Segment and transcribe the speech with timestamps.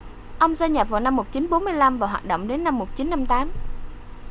[0.39, 3.49] ông gia nhập vào năm 1945 và hoạt động đến năm 1958